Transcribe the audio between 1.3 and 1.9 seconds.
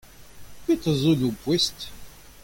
poest?